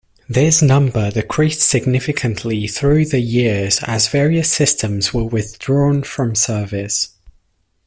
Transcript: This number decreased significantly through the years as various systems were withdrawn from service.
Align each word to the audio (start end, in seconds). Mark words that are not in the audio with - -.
This 0.27 0.63
number 0.63 1.11
decreased 1.11 1.61
significantly 1.61 2.67
through 2.67 3.05
the 3.05 3.19
years 3.19 3.79
as 3.83 4.07
various 4.07 4.49
systems 4.51 5.13
were 5.13 5.25
withdrawn 5.25 6.01
from 6.01 6.33
service. 6.33 7.09